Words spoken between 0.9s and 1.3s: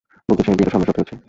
হচ্ছে।